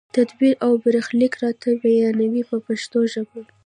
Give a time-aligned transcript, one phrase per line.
[0.15, 3.41] تدبیر او برخلیک راته بیانوي په پښتو ژبه.